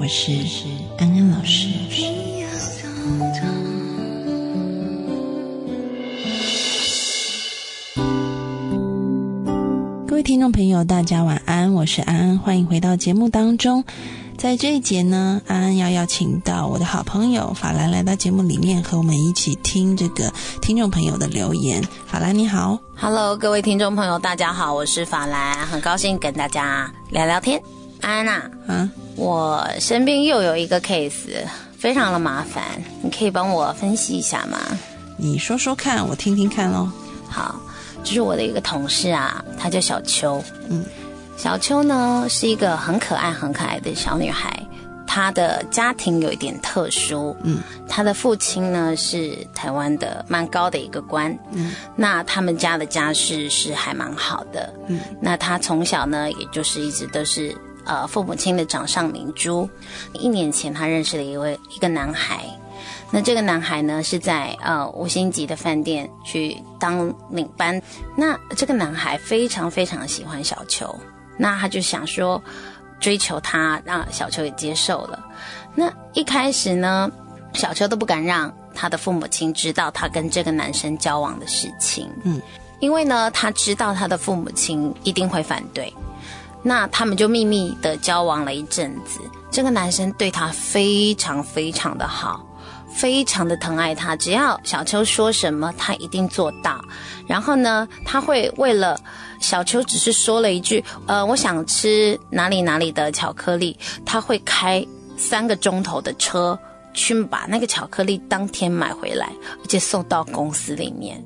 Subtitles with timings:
[0.00, 0.30] 我是
[0.96, 1.66] 安安老师。
[10.06, 13.82] 各位听众朋友，大家晚安，我是安安，欢迎回到节目当中。
[14.36, 21.82] 在这一节呢，安安要邀请到我的好朋友法兰来到节目里面，和我们一起听这个听众朋友的留言。
[22.06, 27.60] 法兰你好，Hello，各位听众朋友，大家好，我是法兰，很高兴跟大家聊聊天。
[28.00, 28.88] 安安呐，嗯，
[29.18, 31.44] 我身边又有一个 case，
[31.76, 32.64] 非常的麻烦，
[33.02, 34.58] 你可以帮我分析一下吗？
[35.16, 36.90] 你说说看，我听听看哦。
[37.28, 37.60] 好。
[38.04, 40.42] 就是我的一个同事啊，她叫小秋。
[40.68, 40.84] 嗯，
[41.36, 44.56] 小秋呢是一个很可爱、很可爱的小女孩。
[45.04, 47.36] 她的家庭有一点特殊。
[47.42, 51.36] 嗯，她的父亲呢是台湾的蛮高的一个官。
[51.50, 54.72] 嗯，那他们家的家世是还蛮好的。
[54.86, 57.54] 嗯，那她从小呢，也就是一直都是
[57.88, 59.68] 呃父母亲的掌上明珠。
[60.12, 62.44] 一年前，他认识了一位一个男孩。
[63.10, 67.80] 那这个男孩呢，是在呃五星级的饭店去当领班。
[68.14, 70.94] 那这个男孩非常非常喜欢小秋，
[71.36, 72.40] 那他就想说
[73.00, 75.24] 追求她，让小秋也接受了。
[75.74, 77.10] 那一开始呢，
[77.54, 82.40] 小秋都不敢让他的父母亲知道他跟这个男生交往的事情，嗯，
[82.78, 85.92] 因为呢，他知道他的父母亲一定会反对。
[86.68, 89.18] 那他们就秘密的交往了一阵子，
[89.50, 92.44] 这个男生对她非常非常的好。
[92.90, 96.84] 非常的疼爱她，只要小秋说什么，他一定做到。
[97.28, 98.98] 然后呢，他会为了
[99.40, 104.84] 小秋只是说了一句，呃，我想吃哪里哪里的巧克力，他会开
[105.16, 106.58] 三个钟头的车
[106.92, 109.30] 去把那个巧克力当天买回来，
[109.62, 111.22] 而且送到公司里面。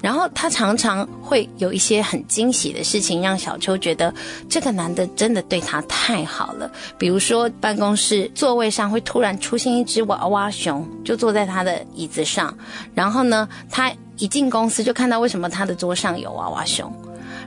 [0.00, 4.12] 然后他常常会有一些很惊喜的事情，让小秋觉得
[4.48, 6.70] 这个男的真的对他太好了。
[6.96, 12.56] 比如说，办公室座位上会突然出现一只娃娃熊，就坐在他的椅子上。
[12.94, 16.92] 然后呢，他一进公司就看到为什么他的桌上有娃娃熊。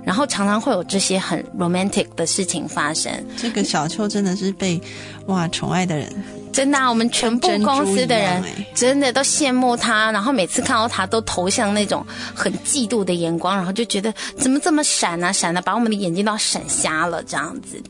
[0.04, 3.12] 然后常常会有这些很 romantic 的事情发生。
[3.38, 4.82] 这个小秋真的是被
[5.28, 6.12] 哇宠爱的人。
[6.52, 8.44] 真的，我们全部公司的人
[8.76, 17.82] 真的都羡慕他，然后每次看到他都投向那种很嫉妒的眼光，然后就觉得怎么这么闪啊闪的，把我们的眼睛都闪瞎了这样子。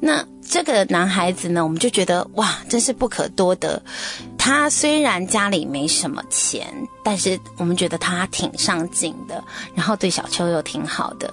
[0.00, 3.82] 那这个男孩子呢，我们就觉得哇，真是不可多得。
[4.36, 6.66] 他虽然家里没什么钱，
[7.04, 9.42] 但是我们觉得他挺上进的，
[9.74, 11.32] 然后对小秋又挺好的。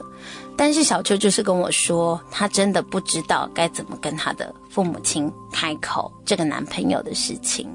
[0.59, 7.65] 但是小秋就是跟我说，她真的不知道该怎么跟她的父母亲开口这个男朋友的事情。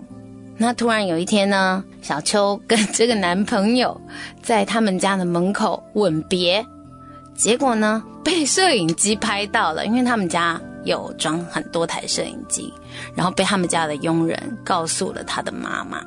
[0.59, 3.99] 那突然有一天呢，小秋跟这个男朋友
[4.43, 6.63] 在他们家的门口吻别，
[7.35, 12.71] 结果呢被摄影机拍到了，因为他们家有装很多台摄影机，
[13.15, 16.05] 然后被他们家的佣人告诉了他的妈妈，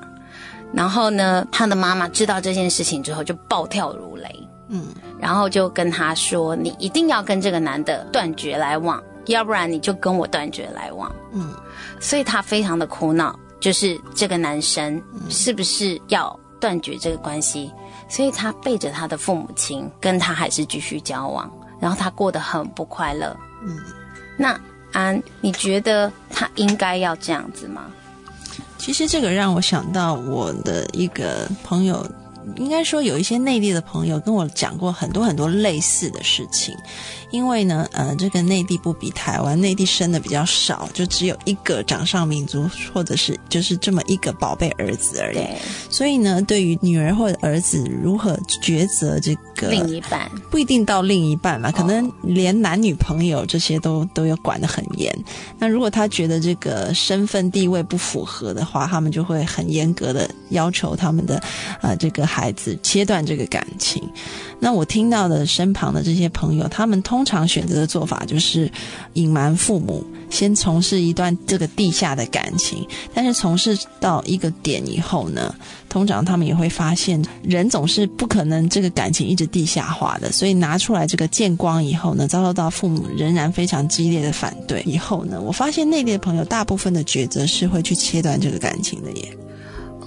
[0.72, 4.48] 然后呢，他的妈妈知道这件事情之后就暴跳如雷。
[4.70, 4.86] 嗯，
[5.20, 11.54] 然后就跟他说：“你一定要跟这个男的断绝来往，要不然你就跟我断绝来往。”嗯，
[12.00, 17.72] 所以他非常的苦恼，就是这个男生是不是要断绝这个关系？
[18.10, 23.36] 所以他背着他的父母亲跟他还是继续交往，然后他过得很不快乐。
[23.66, 23.78] 嗯，
[24.38, 24.60] 那
[24.94, 27.86] 安，你觉得他应该要这样子吗？
[28.78, 32.06] 其实这个让我想到我的一个朋友。
[32.56, 36.76] 应该说，有一些内地的朋友跟我讲过很多很多类似的事情。
[37.30, 45.40] 因为呢，呃，这个内地不比台湾，内地生的比较少，就只有一个掌上明珠，或者是就是这么一个宝贝儿子而已。
[45.90, 55.14] 所以呢，对于女儿或者儿子如何抉择这个另一半，不一定到另一半嘛，可能连男女朋友这些都都要管得很严。
[55.60, 61.42] 那如果他觉得这个身份地位不符合的话，他们就会很严格的要求他们的
[61.82, 64.02] 呃这个孩子切断这个感情。
[64.60, 68.72] 那我听到的身旁的这些朋友，他们通常选择的做法就是
[69.14, 72.84] 隐瞒父母，先从事一段这个地下的感情。
[73.14, 75.54] 但是从事到一个点以后呢，
[75.88, 89.38] 通常他们也会发现，人总是不可能这个感情一直地下化的，所以拿出来这个见光以后呢，遭受到父母仍然非常激烈的反对以后呢，我发现内地的朋友大部分的抉择是会去切断这个感情的耶。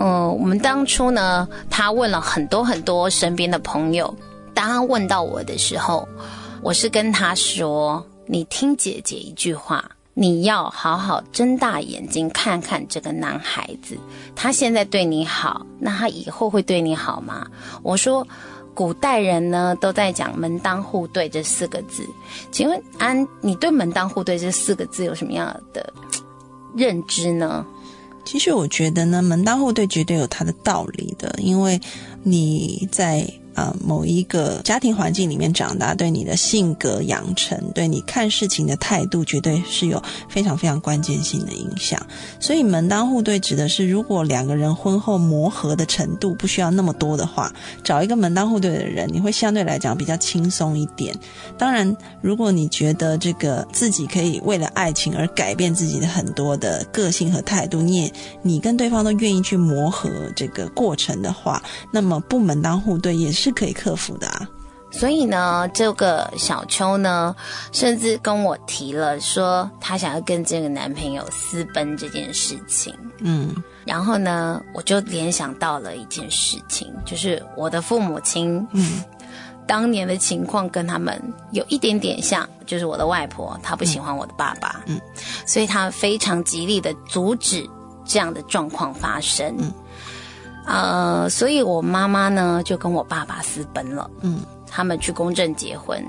[0.02, 4.12] 嗯，我们当初呢，他问了很多很多身边的朋友。
[4.54, 6.08] 当他问到我的时候，
[6.62, 13.94] 我是跟他说：“你听姐姐一句话，你要好好睁大眼睛看看这个男孩子，
[14.34, 17.46] 他现在对你好，那他以后会对你好吗？”
[17.84, 18.26] 我说
[18.74, 22.08] ：“古代人呢都在讲门当户对这四个字，
[22.50, 25.92] 请问安，你对门当户对这四个字有什么样的
[26.74, 27.66] 认知呢？”
[28.24, 31.80] 其实我觉得呢，门当户对绝对有它的道理的，因为
[32.22, 33.26] 你在。
[33.60, 42.00] 呃，某一个家庭环境里面长大，对你的性格养成，对你看事情的态度，绝对是有非常非常关键性的影响。
[42.38, 47.52] 所以门当户对指的是，如果两个人婚后磨合的程度不需要那么多的话，
[47.84, 51.14] 找一个门当户对的人，你会相对来讲比较轻松一点。
[51.58, 61.62] 当然，如果你觉得这个自己可以为了爱情而改变自己的很多的个性和态度，你也你跟对方都愿意去磨合这个过程的话，
[61.92, 63.49] 那么不门当户对也是。
[63.50, 64.48] 是可以克服的啊，
[64.92, 67.34] 所以呢，这个小秋呢，
[67.72, 72.94] 甚至跟我提了说，她想要跟这个男朋友私奔这件事情。
[73.18, 73.54] 嗯，
[73.84, 79.02] 然后呢，我就联想到了一件事情，就是我的父母亲，嗯，
[79.66, 81.20] 当年的情况跟他们
[81.50, 85.00] 有一点点像，就是我的外婆她不喜欢我的爸爸，嗯，
[85.44, 87.68] 所以她非常极力的阻止
[88.04, 89.56] 这样的状况发生。
[90.66, 94.10] 呃，所以我妈妈呢就跟我爸爸私奔了。
[94.20, 96.04] 嗯，他们去公证结婚。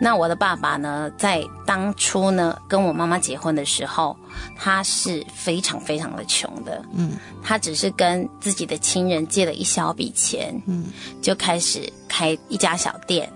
[0.00, 4.16] 那我的爸爸呢，在当初呢跟我妈妈结婚的时候，
[4.56, 6.82] 他是非常非常的穷的。
[6.92, 7.12] 嗯，
[7.42, 10.86] 他只是跟自己的亲人借了一小笔钱，嗯，
[11.20, 13.30] 就开始开一家小店。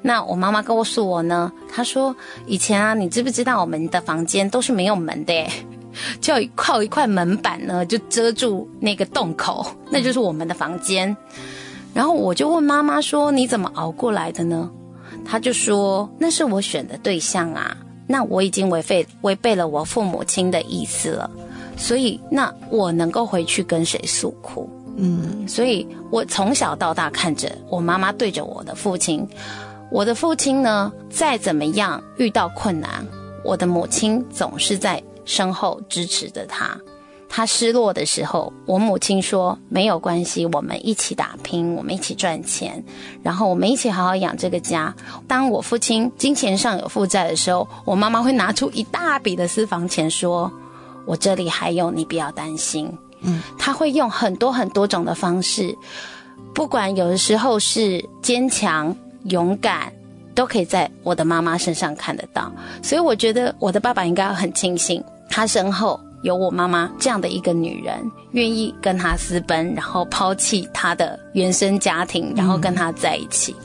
[0.00, 2.14] 那我妈妈告诉我呢，她说
[2.46, 5.32] 以前啊，你知不知道我们的房间都是没有门的？
[6.20, 11.16] 就要靠一块门板呢，就遮住那个洞口，那就是我们的房间。
[11.94, 14.70] 然后我就问妈妈说：“你怎么熬过来的呢？”
[15.26, 21.30] 她就说：“那是我选的对象啊，那我已经违背违背了我父母亲的意思了，
[21.76, 24.70] 所以那我能够回去跟谁诉苦？
[24.96, 29.28] 嗯，所以我从小到大看着我妈妈对着我的父亲，
[29.90, 33.06] 我的父亲呢，再怎么样遇到困难，
[33.44, 36.78] 我的母亲总是在。”身后支持着他，
[37.26, 42.84] 他失落的时候，我母亲说没有关系，我们一起打拼，我们一起赚钱，
[43.22, 44.94] 然后我们一起好好养这个家。
[45.26, 50.52] 当我父亲金钱上有负债的时候，我妈妈会拿出一大笔的私房钱，说
[51.06, 52.92] 我这里还有，你不要担心。
[53.22, 55.74] 嗯，他会用很多很多种的方式，
[56.54, 58.94] 不管有的时候是坚强
[59.24, 59.90] 勇敢。
[60.34, 62.50] 都可以在我的妈妈身上看得到，
[62.82, 67.98] 所以我觉得我的爸爸应该很庆幸，他身后有我妈妈这样的一个女人，
[68.32, 73.56] 愿意跟他私奔，然后抛弃他的原生家庭，然后跟他在一起。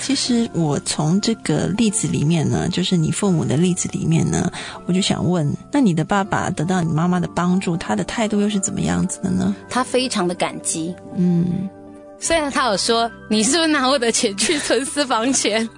[0.00, 4.50] 其实我从这个例子里面呢，就是你父母的例子里面呢，
[4.86, 9.54] 我就想问，那你的爸爸得到你妈妈的帮助，他的态度又是怎么样子的呢？
[9.68, 11.68] 他非常的感激，嗯，
[12.18, 15.68] 虽然他有说，你是不是拿我的钱去存私房钱？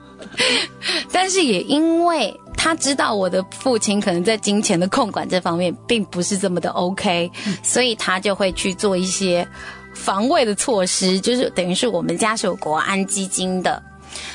[1.10, 2.32] 但是也因为
[2.62, 7.28] 他知道我的父亲可能在金钱的控管这方面并不是这么的 OK，
[7.60, 9.44] 所以他就会去做一些
[9.92, 13.82] 防卫的措施，就是等于是我们家是有国安基金的。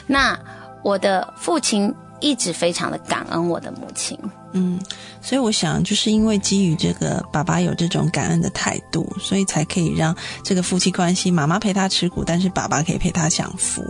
[0.05, 0.37] 那
[0.83, 4.19] 我的父亲一直非常的感恩我的母亲，
[4.51, 4.77] 嗯，
[5.21, 13.81] 所以我想就是因为基于这个爸爸有这种感恩的态度，所以才可以让这个夫妻关系，妈妈陪他吃苦，但是爸爸可以陪他享福，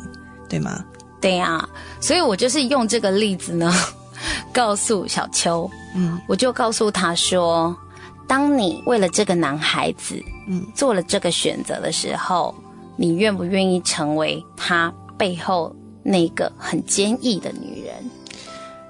[0.48, 0.86] 对吗？
[1.20, 1.68] 对呀，
[2.00, 3.74] 所以我就是用这个例子呢，
[4.54, 7.76] 告诉小秋，嗯，我就告诉他说，
[8.28, 12.54] 当你为了这个男孩子，嗯，做了这个选择的时候，
[12.96, 17.96] 你愿不愿意成为他背后那个很坚毅的女人？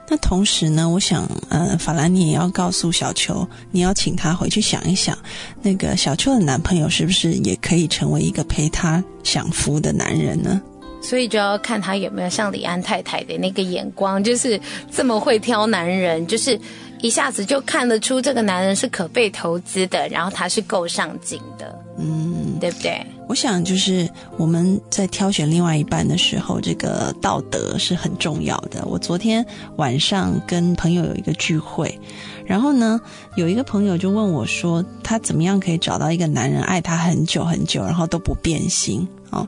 [0.10, 5.18] 那同时呢，我想，呃，法兰你也要告诉小秋，你要请他回去想一想，
[5.62, 10.62] 那个小秋的男朋友是不是也可以成为一个陪他享福的男人呢？
[11.02, 14.60] 所以就要看他有没有像李安太太的那个眼光，就是
[14.92, 16.60] 这么会挑男人，就是
[17.02, 23.06] 一下子就看得出这个男人是可被投资的，然后他是够上进的，嗯，对不对？
[23.28, 28.86] 我想就是我们在挑选另外一半的时候，这个道德是很重要的。
[28.86, 32.00] 我昨天晚上跟朋友有一个聚会，
[32.46, 33.00] 然后呢，
[33.36, 39.46] 有一个朋友就问我说，他怎么样可以找到一个男人爱他很久很久，然后都不变心哦，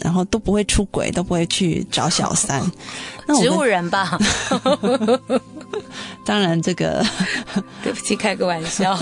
[0.00, 2.62] 然后都不会出轨，都不会去找小三？
[3.40, 4.18] 植物人吧？
[6.24, 7.04] 当然，这个
[7.82, 8.94] 对不起，开个玩笑。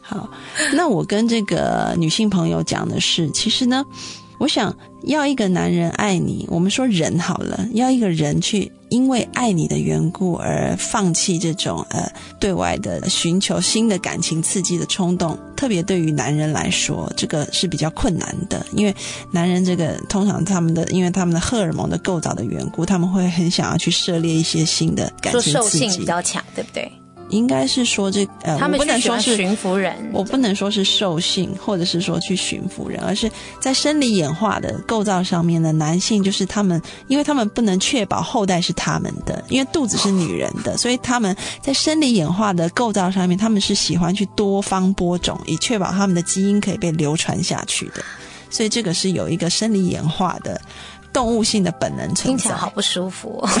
[0.00, 0.28] 好，
[0.74, 3.84] 那我跟这个女性朋友讲的是，其实呢，
[4.38, 4.74] 我想
[5.04, 12.06] 要一个男人爱你，我们说人好了，要一个人去因为爱你的缘故而放弃这种呃
[12.38, 18.94] 对外的寻求新的感情刺激的冲动，特别对于男人来说，这个是比较困难的，因为
[19.32, 26.92] 男人这个通常他们的因为他们的荷尔蒙的构造的缘故，他们会很想要去涉猎一些新的感情刺激，比较强，对不对？
[27.30, 33.30] 应该是说这呃，他们不能说是驯服人，我不能说是兽性，或者是说去驯服人，而是
[33.60, 48.04] 在生理演化的构造上面呢男性，就是他们，因为他们不能确保后代是他们的，因为肚子是女人的，所以他们在生理演化的构造上面，他们是喜欢去多方播种，以确保他们的基因可以被流传下去的，
[48.50, 50.60] 所以这个是有一个生理演化的
[51.12, 52.24] 动物性的本能存在。
[52.26, 53.44] 听起来好不舒服。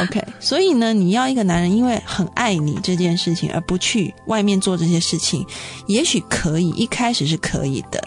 [0.00, 5.44] OK，所以呢，你要一个男人因为很爱你这件事情而不去外面做这些事情，
[5.88, 8.00] 也许可以，一开始是可以的。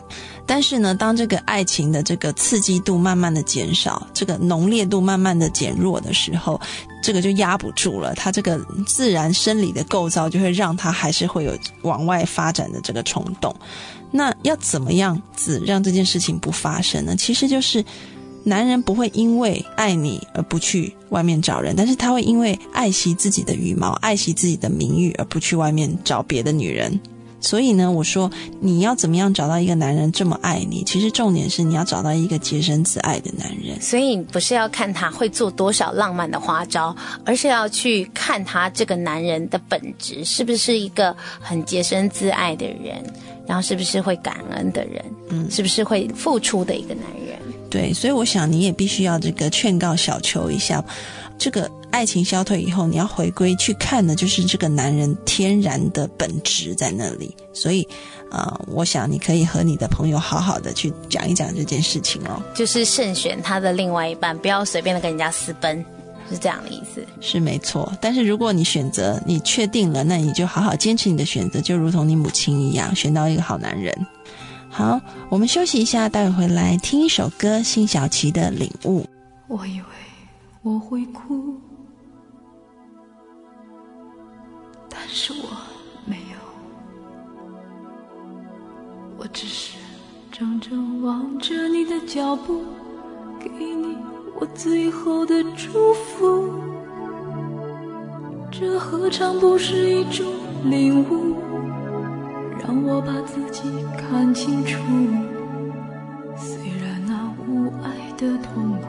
[0.45, 6.57] 但是呢，当这个爱情的这个刺激度慢慢的减少，这个浓烈度慢慢的减弱的时候，
[7.03, 8.15] 这个就压不住了。
[8.15, 13.53] 他这个自然生理的构造就会让他还是会有往外发展的这个冲动。
[14.11, 17.17] 那要怎么样子让这件事情不发生呢？
[17.17, 17.83] 其实就是。
[18.43, 26.99] 男人不会因为爱你而不去外面找人，但是他会因为爱惜自己的羽毛、爱惜自己的名誉而不去外面找别的女人。
[27.41, 28.29] 所以呢，我说
[28.59, 30.83] 你要怎么样找到一个男人这么爱你？
[30.83, 33.79] 其实重点是你要找到一个洁身自爱的男人。
[33.81, 36.93] 所以不是要看他会做多少浪漫的花招，
[37.23, 43.01] 而是要去看他这个男人的本质是不是一个很洁身自爱的人，
[43.47, 47.39] 然后是不是会感恩的人，嗯，是不是会付出的一个男人。
[47.69, 50.83] 对，所以我想你也必须要这个劝告小球一下，
[51.37, 57.35] 这个爱情消退以后，你要回归去看的，就是这个男人天然的本质在那里。
[57.53, 57.87] 所以，
[58.31, 62.41] 呃，我想你可以和你的朋友好好的去讲一讲这件事情哦。
[62.55, 65.83] 就是慎选他的另外一半，不要随便的跟人家私奔，
[66.29, 67.05] 是这样的意思。
[67.21, 73.93] 是没错，但是如果你选择你确定了，那你就好好坚持你的选择，就如同你母亲一样，选到一个好男人。
[74.69, 79.01] 好，我们休息一下，待会回来听一首歌，辛晓琪的《领悟》。
[79.47, 79.85] 我以为
[80.61, 81.59] 我会哭，
[84.87, 85.49] 但是我
[86.05, 86.37] 没有，
[89.17, 89.77] 我只是
[90.31, 92.61] 怔怔望着你的脚步，
[93.39, 93.97] 给你
[94.39, 96.53] 我最后的祝福。
[98.51, 100.25] 这何尝不是一种
[100.63, 101.35] 领悟？
[102.61, 103.63] 让我把自己
[104.09, 104.79] 看清楚，
[106.35, 108.87] 虽然那无爱的痛苦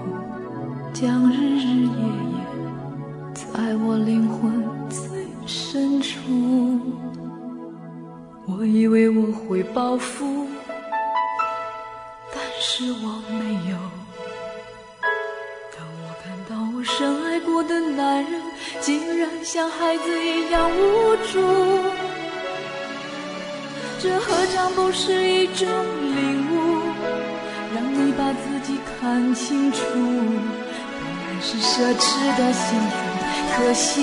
[0.95, 1.93] 将日日夜
[2.33, 2.41] 夜
[3.35, 6.19] 在我灵魂最深处。
[8.47, 10.47] 我以为我会报复，
[12.33, 13.77] 但是我没有。
[15.77, 18.41] 当我看到我深爱过的男人，
[18.81, 22.00] 竟然像孩子一样无助。
[24.03, 26.81] 这何尝不是一种领悟，
[27.75, 29.79] 让你把自己看清楚。
[29.93, 32.97] 本来是奢侈的幸福，
[33.55, 34.01] 可惜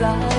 [0.00, 0.37] 来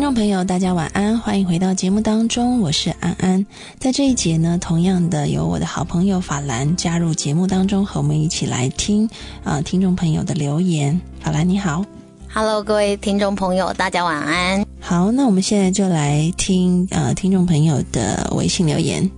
[0.00, 3.44] 听众朋友，大家晚安，欢迎回到节目当中，我是安安。
[3.78, 9.06] 在这一节呢，同样的有我的好朋友法兰加入节目当中，和我们一起来听
[9.44, 10.98] 啊，听众朋友的留言。
[11.20, 11.84] 法兰你好
[12.32, 14.64] ，Hello，各位听众朋友，大家晚安。
[14.80, 19.08] 好，那我们现在就来听呃，听众朋友的微信留言。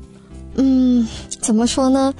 [0.56, 2.12] 嗯，怎么说呢？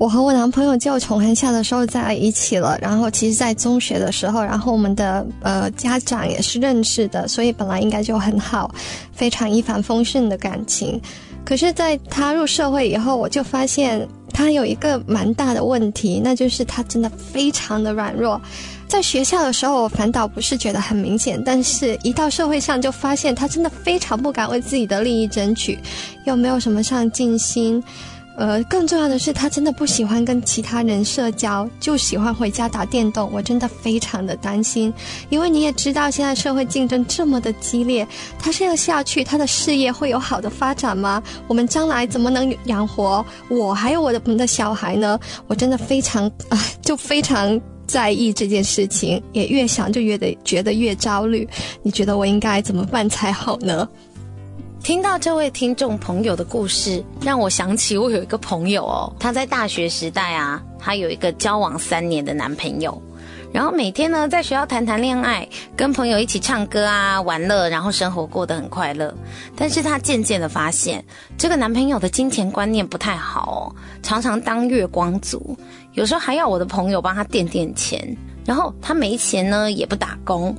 [0.00, 8.74] 我和我男朋友就从很小的时候在一起了，然后其实，在中学的时候，然后我们的呃家长也是认识的，所以本来应该就很好，
[9.12, 10.98] 非常一帆风顺的感情。
[11.44, 18.40] 可是，在他入社会以后，我就发现他有一个蛮大的问题，那就是他真的非常的软弱。
[18.88, 25.78] 在学校的时候，我反倒不是觉得很明显，但是一到社会上，就发现他真的非常不敢为自己的利益争取，
[26.24, 27.84] 又没有什么上进心。
[28.40, 33.30] 呃，更重要的是，他真的不喜欢跟其他人社交，就喜欢回家打电动。
[33.30, 34.90] 我真的非常的担心，
[35.28, 41.22] 因为你也知道，现在社会竞争这么的激烈，他这样下去，他的事业会有好的发展吗？
[41.48, 45.20] 我们将来怎么能养活我还有我的我们的小孩呢？
[45.46, 51.46] 我真的非常啊， 就非常在意这件事情，也越想就越得觉得越焦虑。
[51.82, 53.86] 你觉得我应该怎么办才好呢？
[54.82, 63.00] 听到这位听众朋友的故事，让我想起我有一个朋友哦，他在大学时代啊，他有一个交往三年的男朋友，
[63.52, 69.14] 然后每天呢在学校谈谈恋爱，跟朋友一起唱歌啊玩乐，然后生活过得很快乐。
[69.54, 71.04] 但是他渐渐的发现，
[71.36, 75.56] 这个男朋友的金钱观念不太好哦，常常当月光族，
[75.92, 78.16] 有时候还要我的朋友帮他垫垫钱，
[78.46, 80.56] 然后他没钱呢也不打工，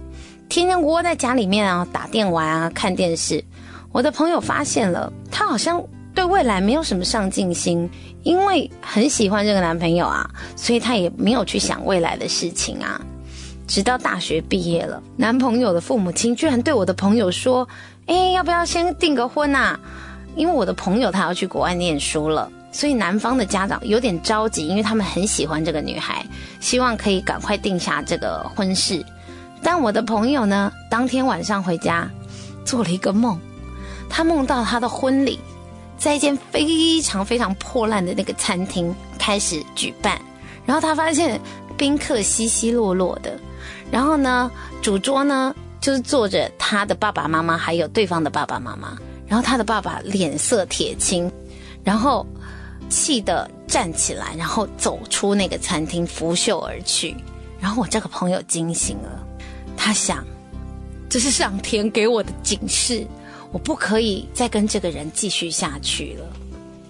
[0.47, 3.43] 天天窝在家里面啊打电玩啊看电视。
[3.91, 7.89] 我的朋友发现了，她好像对未来没有什么上进心，
[8.23, 12.99] 因为很喜欢这个男朋友啊，所以她也没有去想未来的事情啊。
[13.67, 17.67] 直到大学毕业了，男朋友的父母亲居然对我的朋友说
[18.08, 19.80] ：“哎，要不要先订个婚啊？”
[20.36, 26.25] 因为我的朋友他要去国外念书了，所以男方的家长有点着急，因为他们很喜欢这个女孩，
[26.60, 29.06] 希望可以赶快定下这个婚事。
[29.62, 32.10] 但我的朋友呢，当天晚上回家
[32.65, 33.39] 做了一个梦。
[34.13, 35.39] 他梦到他的婚礼
[35.97, 40.21] 在一间非常非常破烂的那个餐厅开始举办，
[40.65, 41.39] 然后他发现
[41.78, 43.39] 宾客稀稀落落的，
[43.89, 48.97] 然后呢，主桌呢就是坐着他的爸爸妈妈还有对方的爸爸妈妈，
[49.28, 51.32] 然后他的爸爸脸色铁青，
[51.84, 52.28] 然后
[52.89, 57.15] 气得站起来，然后走出那个餐厅拂袖而去，
[57.60, 59.26] 然后我这个朋友惊醒了，
[59.78, 60.26] 他想。
[61.10, 63.06] 这是上天给我的警示，
[63.52, 66.26] 我不可以再跟这个人继续下去了，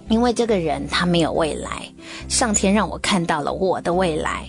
[0.08, 1.82] 因为这个人他没有未来。
[2.28, 4.46] 上天让我看到了我的未来，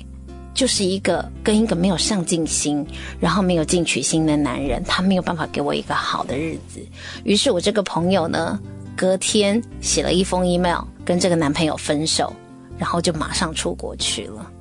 [0.54, 2.86] 就是一个跟一个没有上进心，
[3.19, 6.80] 然后没有进取心的男人，他没有办法给我一个好的日子。
[7.23, 8.60] 于是我这个朋友呢，
[8.95, 12.32] 隔天写了一封 email 跟这个男朋友分手，
[12.78, 14.52] 然后就马上出国去了。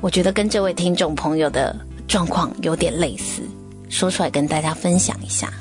[0.00, 1.76] 我觉得跟这位听众朋友的
[2.08, 3.42] 状况有点类似。
[3.90, 5.52] 说出来跟大家分享一下。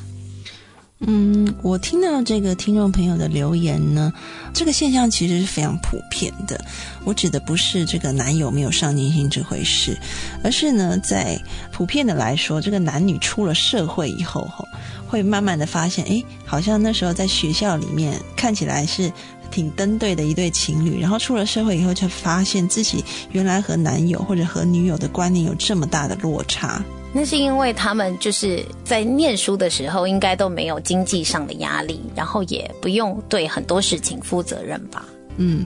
[1.05, 4.11] 嗯，我听到这个听众朋友的留言呢，
[4.53, 6.63] 这个现象其实是非常普遍的。
[7.03, 9.97] 我指的不是这个男友没有上进心这回事，
[10.43, 11.37] 而是呢，在
[11.71, 14.65] 普遍的来说，这个男女出了社会以后，哈，
[15.05, 19.11] 会慢慢的发现，哎，好像那时候在学校里面看起来是
[19.51, 26.81] 挺登对的一对情侣，然后出了社会以后，就发现自己原来和男友或者和女友的观念有这么大的落差。
[27.15, 35.05] 那是因为他们就是在念书的时候，应该都没有经济上的压力，然后也不用对很多事情负责任吧。
[35.37, 35.63] 嗯，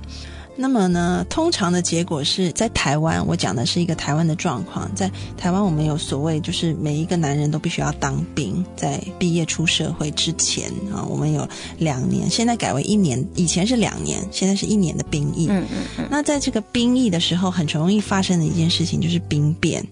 [0.58, 4.94] 那么呢，通常的结果是在台湾，我讲的是一个台湾的状况。
[4.94, 15.48] 在台湾，我们有所谓，就是每一个男人都必须要当兵，在毕业出社会之前啊，我们有两年，现在改为一年，以前是两年，现在是一年的兵役。
[15.50, 16.08] 嗯嗯嗯。
[16.12, 19.86] 那在这个兵役的时候，很容易发生的一件事情就是兵变。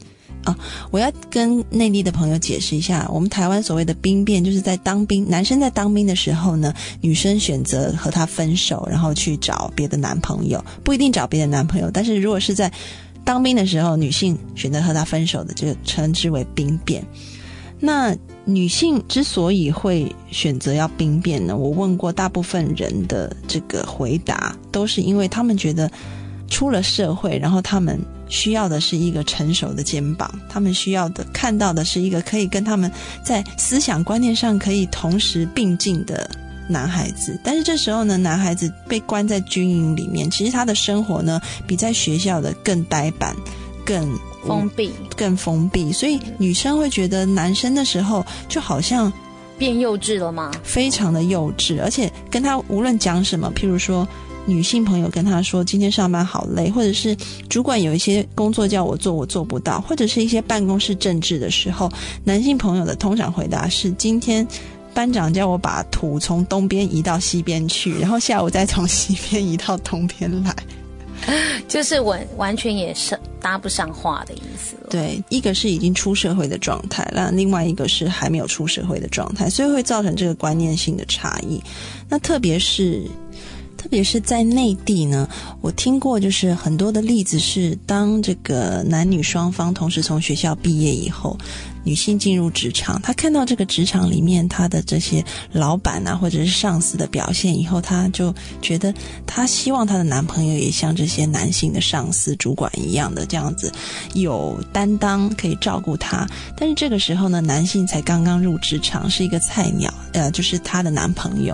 [0.46, 0.56] 啊，
[0.92, 12.72] 我要跟内地的朋友解释一下，我们台湾所谓的兵变，就是在当兵，男生在当兵的时候呢，女生选择和他分手，然后去找别的男朋友，不一定找别的男朋友，但是如果是在
[13.24, 17.04] 当兵的时候，女性选择和他分手的，就称之为兵变。
[17.80, 25.90] 那女性之所以会选择要兵变呢，我问过大部分人的这个回答，都是因为他们觉得
[26.48, 28.00] 出了社会，然后他们。
[28.28, 32.92] 需要的是一个成熟的肩膀，他们需要的看到的是一个可以跟他们
[33.24, 36.30] 在思想观念上可以同时并进的
[36.68, 37.40] 男孩子。
[37.44, 43.36] 但是这时候呢，男孩子被关在军营里面，其实他的生活呢比在学校的更呆板、
[43.86, 45.94] 更封闭、更封闭。
[45.94, 49.12] 所以女生会觉得男生的时候就好像
[49.58, 50.52] 变幼稚了吗？
[50.64, 54.08] 非常的幼稚，而且跟他无论讲什么，譬如说。
[54.48, 57.16] 女性朋友跟他说：“今天上班好累，或者是
[57.50, 61.92] 主管有一些工作叫我做，我做不到，或者是一些办公室政治的时候，
[62.24, 64.48] 男性朋友的通常回答是：今天
[64.94, 70.56] 班长叫我把土从东边移到西边去，然后下午再从西边移到东边来，
[71.68, 74.76] 就是完完全也是搭不上话的意思。
[74.92, 81.60] 对，一个是已经出社会的状态，那另外一个是还没有出社会的状态，所以会造成这个观念性的差异。
[82.08, 83.02] 那特别是。”
[83.86, 85.30] 特别是在内地呢，
[85.62, 91.38] 我听过就是很多的例子是，当这个男女双方同时从学校毕业以后。
[91.84, 98.92] 女性进入职场，她看到这个职场里面她的这些老板啊，或者是上司的表现以后，她就觉得
[99.28, 103.72] 她希望她的男朋友也像这些男性的上司、主管一样的这样子
[104.16, 106.28] 有担当，可以照顾她。
[106.58, 111.54] 但是这个时候呢，男性才刚刚入职场，是一个菜鸟，呃，就是她的男朋友，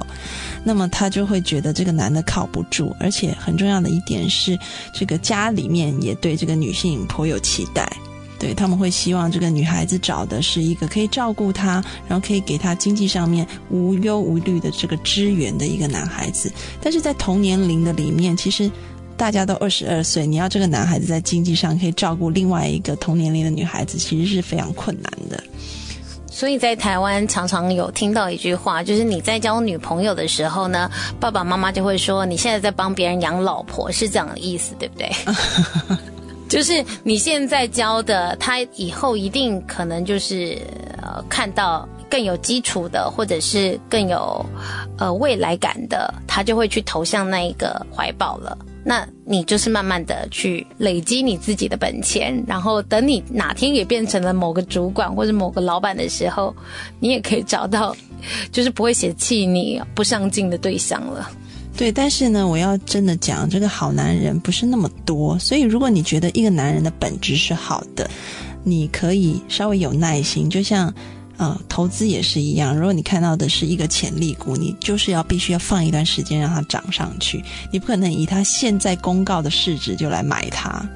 [0.64, 4.58] 那么她就会觉得这个男的靠不住，而且很重要的一点是，
[4.94, 7.92] 这个家里面也对这个女性颇有期待。
[8.40, 16.52] 对他们会希望这个女孩子找的是一个可以照顾她，然后可以给她经济上面无忧无虑的这个支援的一个男孩子。
[16.82, 18.72] 但是在同年龄的里面，其实
[19.16, 25.44] 大家都二十二岁，你要这个男孩子在经济上可以照顾另外一个同年龄的女孩子，其实是非常困难的。
[26.34, 30.90] 所以在台湾常常有听到一句话，就是你在交女朋友的时候呢，
[31.20, 35.12] 爸爸妈妈就会说你现在在帮别人养老婆，是这样的意思，对不对？
[36.48, 40.58] 就是你现在交的，他以后一定可能就是
[41.02, 44.46] 呃看到更有基础的，或者是更有
[44.98, 48.58] 呃未来感的，他就会去投向那一个怀抱了。
[48.84, 56.56] 那你就是慢慢的去累积你自己的本钱，然后等你哪天也变成了某个主管或者某个老板的时候，
[57.00, 57.96] 你也可以找到
[58.52, 61.30] 就是不会嫌弃你不上进的对象了。
[61.78, 68.10] 对，但是呢，我要真的讲，这个好男人不是那么多，所以如果你觉得一个男人的本质是好的，
[68.64, 70.94] 你可以稍微有耐心，就像，
[71.42, 80.88] 呃，投资也是一样，如果你看到的是一个潜力股，你就是要必须要放一段时间让它涨上去，你不可能以它现在公告的市值就来买它。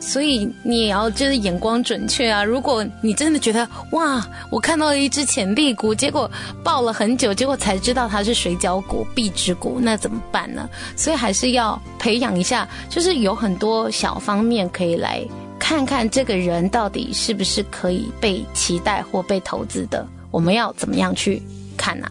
[0.00, 2.42] 所以你也要就是眼光准确啊！
[2.42, 6.28] 如果你真的觉得哇，我看到了一只潜力股，结果
[6.64, 10.68] 爆了很久，结果才知道它是水饺股、壁纸股，那怎么办呢？
[10.96, 15.24] 所以还是要培养一下，就是有很多小方面可以来
[15.62, 20.04] 看看这个人到底是不是可以被期待或被投资的。
[20.32, 21.40] 我们要怎么样去
[21.76, 22.10] 看呢？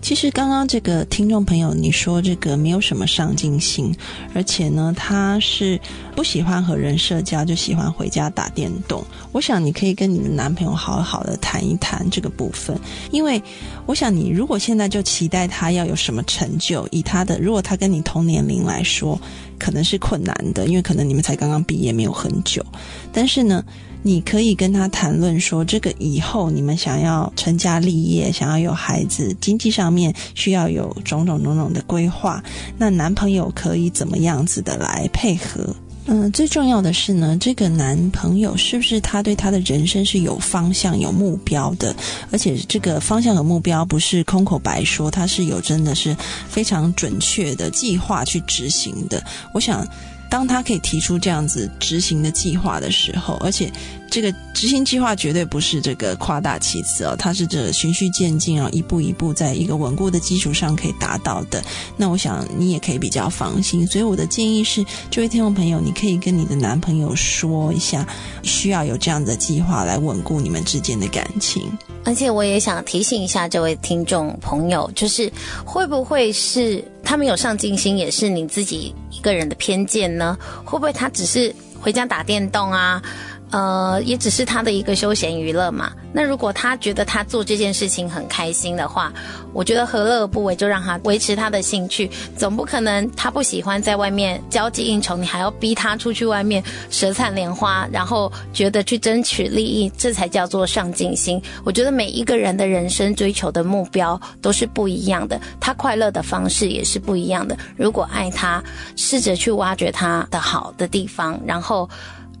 [0.00, 3.94] 其实刚刚这个听众朋友，你说这个没有什么上进心，
[4.34, 5.78] 而且呢，他是
[6.14, 9.04] 不喜欢和人社交，就喜欢回家打电动。
[9.32, 12.78] 我想你可以跟你的男朋友好好的谈一谈这个部分，
[13.10, 13.42] 因为
[13.84, 19.20] 我想你如果现在就期待他要有什么成就，以他的如果他跟你同年龄来说，
[19.58, 22.64] 可能是困难的，因为可能你们才刚刚毕业没有很久，
[23.12, 23.64] 但是呢。
[24.02, 32.40] 你可以跟他谈论说，这个以后你们想要成家立业，想要有孩子，经济上面需要有种种种种的规划。
[32.78, 35.74] 那男朋友可以怎么样子的来配合？
[36.08, 41.94] 嗯，最重要的是呢，这个男朋友是不是他对他的人生是有方向、有目标的？
[42.30, 46.16] 而且这个方向和目标不是空口白说，他是有真的是
[46.48, 49.22] 非常准确的计划去执行的。
[49.52, 49.86] 我想。
[50.30, 53.70] 当他可以提出这样子执行的计划的时候，而且
[54.10, 61.62] 这个执行计划绝对不是这个夸大其词哦，它是这循序渐进啊，一步一步在一个稳固的基础上可以达到的。
[61.96, 63.86] 那我想你也可以比较放心。
[63.86, 68.06] 所以我的建议是，这位听众朋友，你可以跟你的男朋友说一下，
[68.42, 71.70] 需要有这样的计划来稳固你们之间的感情。
[72.04, 75.30] 而且我也想提醒一下这位听众朋友，就是
[75.64, 80.36] 会不会是他们有上进心，也是你自己一个人的偏见呢？
[80.64, 83.02] 会不会他只是回家打电动啊？
[83.50, 85.92] 呃，也只是他的一个休闲娱乐嘛。
[86.12, 89.12] 那如果他觉得他做这件事情很开心的话，
[89.52, 90.56] 我觉得何乐而不为？
[90.56, 92.10] 就让他维持他的兴趣。
[92.36, 101.40] 总不可能他不喜欢在外面交际应酬，你还要逼他出去外面舌灿莲花，然后觉得去争取利益，这才叫做上进心。
[101.64, 107.56] 我觉得每一个人的人生追求的目标都是不一样的，他快乐的方式也是不一样的。
[107.76, 108.62] 如果爱他，
[108.96, 111.88] 试着去挖掘他的好的地方，然后。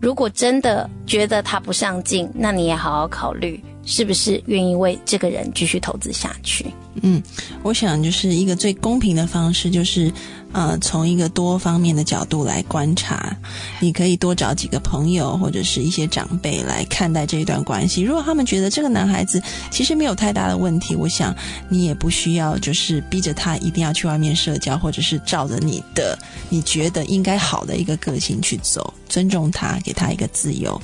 [0.00, 6.66] 如果真的觉得他不上进，那你也好好考虑，是不是愿意为这个人继续投资下去？
[7.02, 7.22] 嗯，
[7.62, 10.12] 我想就是一个最公平的方式，就是。
[10.52, 13.36] 呃，从一个多方面的角度来观察，
[13.78, 18.00] 你可以多找几个朋友或者是一些长辈来看待这一段关系。
[18.00, 21.36] 如果他们觉得这个男孩子其实没有太大的问题，我想
[21.68, 26.18] 你也不需要就是逼着他一定要去外面社交，或者是照着你的
[26.48, 30.80] 你觉得应该好的一个个性去走，尊重他，给他一个自由。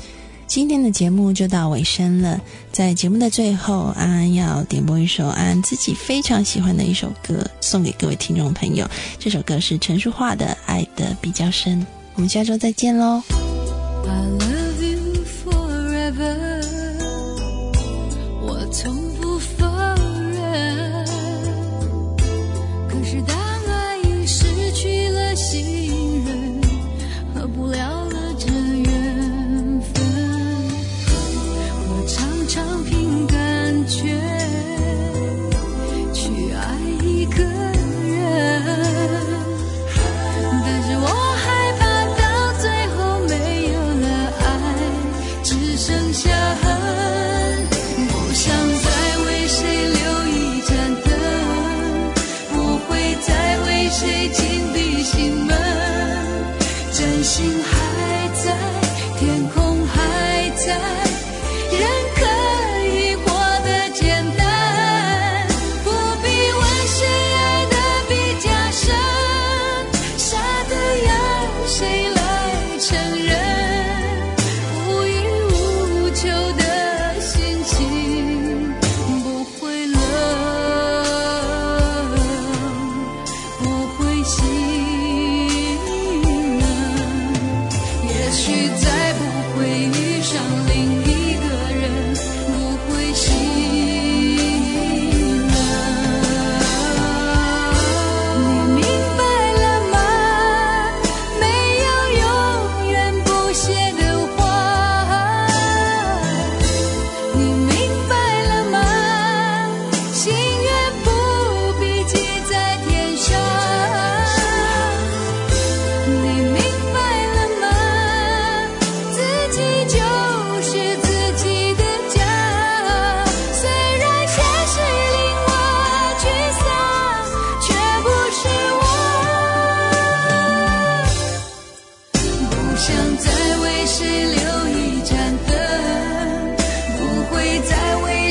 [0.54, 2.38] 今天的节目就到尾声了，
[2.70, 8.86] 在节目的最后，安安要点播一首安安自己非常喜欢的一首歌，送给各位听众朋友。
[9.18, 11.80] 这首歌是陈淑桦的《爱的比较深》。
[12.16, 13.22] 我们下周再见喽。
[18.42, 19.64] 我从不否
[20.34, 21.06] 认，
[22.90, 23.41] 可是当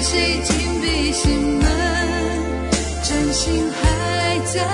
[0.04, 1.66] 谁紧闭心门
[3.04, 4.66] 真心还在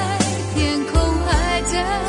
[0.55, 2.06] 天空还在。